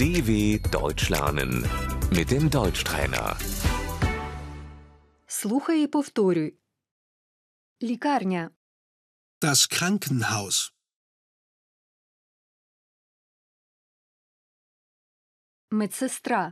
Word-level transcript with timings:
DW 0.00 0.58
Deutsch 0.70 1.08
lernen 1.10 1.52
mit 2.10 2.30
dem 2.30 2.48
Deutschtrainer. 2.50 3.36
Слухай 5.26 5.82
і 5.82 5.86
повторюй. 5.86 6.54
Лікарня, 7.82 8.50
Das 9.40 9.60
Krankenhaus. 9.74 10.72
медсестра, 15.70 16.42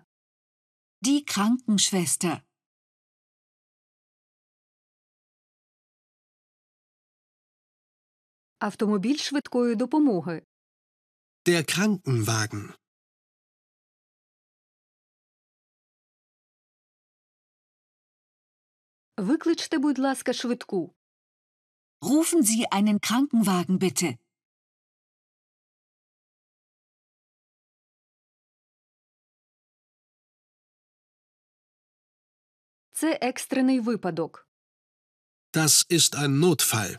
Die 1.06 1.24
Krankenschwester. 1.32 2.40
автомобіль 8.58 9.16
швидкої 9.16 9.74
допомоги, 9.74 10.42
Der 11.48 11.62
Krankenwagen. 11.78 12.74
Викличте, 19.18 19.78
будь 19.78 19.98
ласка, 19.98 20.32
швидку. 20.32 20.94
Rufen 22.02 22.42
Sie 22.42 22.66
einen 22.70 23.00
Krankenwagen 23.00 23.78
bitte. 23.78 24.18
Це 32.92 33.18
екстрений 33.22 33.80
випадок. 33.80 34.48
Das 35.52 35.86
ist 35.90 36.14
ein 36.14 36.38
Notfall. 36.40 36.98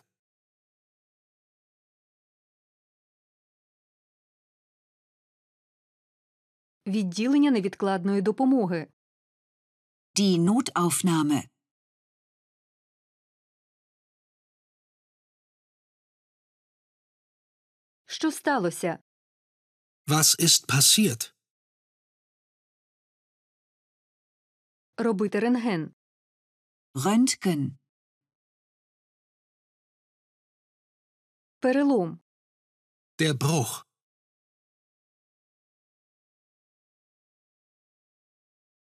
Відділення 6.87 7.51
невідкладної 7.51 8.21
допомоги. 8.21 8.87
Die 10.19 10.37
Notaufnahme. 10.39 11.48
Що 18.09 18.31
сталося? 18.31 18.99
Was 20.07 20.39
ist 20.39 20.65
passiert? 20.67 21.33
Робити 24.97 25.39
рентген. 25.39 25.93
Röntgen. 26.93 27.71
Перелом. 31.59 32.19
Der 33.19 33.33
Bruch. 33.33 33.85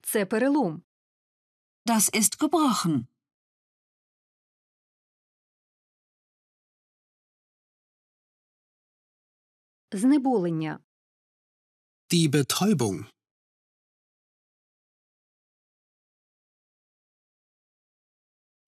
Це 0.03 0.27
перелом. 0.27 0.83
Das 1.87 2.15
ist 2.15 2.39
gebrochen. 2.39 3.07
Знеболення. 9.93 10.81
Die 12.11 12.29
Betäubung. 12.29 13.07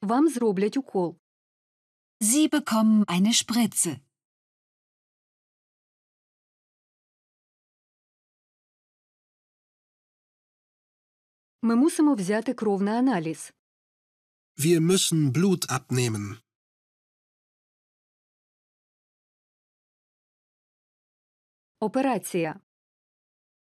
Вам 0.02 0.30
зроблять 0.30 0.78
укол. 0.78 1.20
Sie 2.22 2.50
bekommen 2.50 3.06
eine 3.06 3.34
Spritze. 3.34 4.00
Ми 11.62 11.76
мусимо 11.76 12.14
взяти 12.16 12.54
кров 12.54 12.82
на 12.82 12.92
аналіз. 12.92 13.54
Wir 14.58 14.80
müssen 14.82 15.32
Blut 15.32 15.70
abnehmen. 15.70 16.43
Операція. 21.80 22.60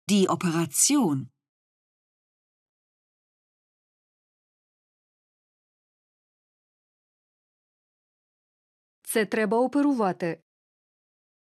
Die 0.09 0.27
Operation. 0.27 1.27
Це 9.03 9.27
треба 9.27 9.59
оперувати. 9.59 10.43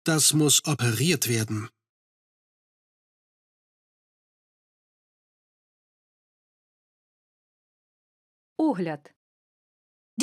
Das 0.04 0.34
muss 0.34 0.64
operiert 0.66 1.28
werden. 1.28 1.68
Огляд. 8.56 9.14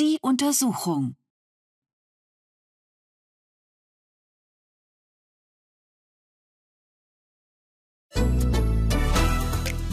Die 0.00 0.18
Untersuchung. 0.20 1.14